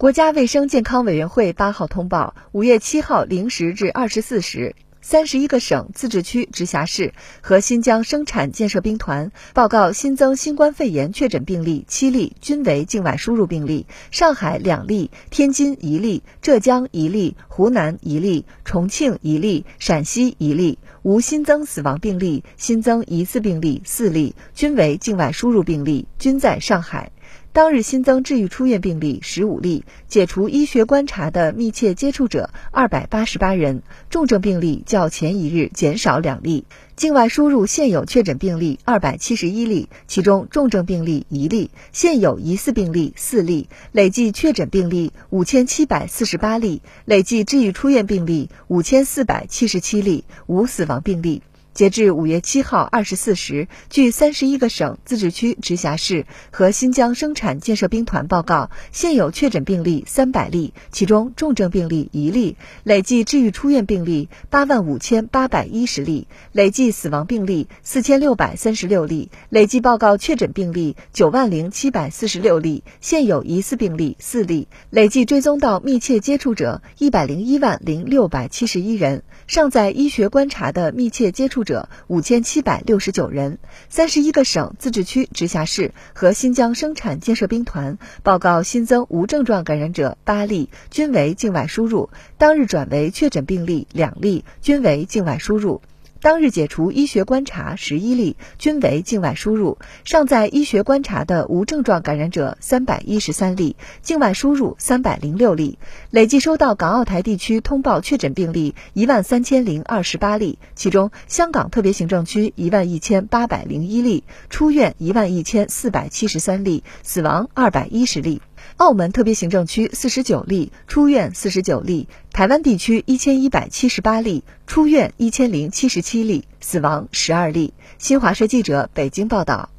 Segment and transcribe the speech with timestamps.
[0.00, 7.12] 国家卫生健康委员会八号通报，五月七号零时至二十四时，三十一个省、自治区、直辖市
[7.42, 27.12] 和新疆生产建设兵团报告新增新冠肺炎确诊病例七例，均为境外输入病例；上海两例，天津一例，浙江一例，湖南一例，重庆一例，陕西一例，无新增死亡病例，新增疑似病例四例，均为境外输入病例，均在上海。
[27.52, 36.64] 当日新增治愈出院病例十五例，解除医学观察的密切接触者二百八十八人，重症病例较前一日减少两例。
[36.94, 51.42] 境外输入现有确诊病例二百七十一例，其中重症病例一例，现有疑似病例四例，累计确诊病例五千七百四十八例，累计治愈出院病例五千四百七十七例，无死亡病例。
[51.72, 81.59] 截至五月七号二十四时，据三十一个省、自治区、直辖市和新疆生产建设兵团报告，现有确诊病例三百例，其中重症病例一例，累计治愈出院病例八万五千八百一十例，累计死亡病例四千六百三十六例，累计报告确诊病例九万零七百四十六例，现有疑似病例四例，累计追踪到密切接触者一百零一万零六百七十一人，尚在医学观察的密切接触。
[81.64, 83.58] 者五千七百六十九人，
[83.88, 92.10] 三十一个省、自治区、直辖市和新疆生产建设兵团报告新增无症状感染者八例，均为境外输入。
[92.38, 95.82] 当日转为确诊病例两例，均为境外输入。
[96.22, 105.78] 当日解除医学观察十一例，均为境外输入；尚在医学观察的无症状感染者三百一十三例，境外输入三百零六例。
[106.10, 118.42] 累计收到港澳台地区通报确诊病例一万三千零二十八例，其中香港特别行政区一万一千八百零一例，出院一万一千四百七十三例，死亡二百一十例。
[118.76, 127.74] 澳门特别行政区四十九例，出院四十九例；台湾地区一千一百七十八例，出院一千零七十七例，死亡十二例。
[127.98, 129.70] 新华社记者北京报道。